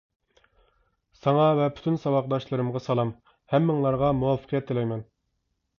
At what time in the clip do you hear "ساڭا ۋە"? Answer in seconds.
1.19-1.67